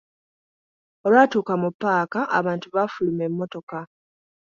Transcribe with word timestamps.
Olwatuuka 1.05 1.53
mu 1.61 1.69
ppaaka, 1.73 2.19
abantu 2.39 2.67
baafuluma 2.75 3.21
emmotoka. 3.29 3.79